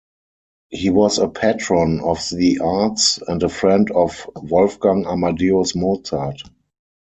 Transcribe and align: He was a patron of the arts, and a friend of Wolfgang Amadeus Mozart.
He 0.71 0.89
was 0.89 1.19
a 1.19 1.27
patron 1.27 1.99
of 1.99 2.27
the 2.31 2.57
arts, 2.57 3.19
and 3.27 3.43
a 3.43 3.49
friend 3.49 3.91
of 3.91 4.27
Wolfgang 4.35 5.05
Amadeus 5.05 5.75
Mozart. 5.75 6.41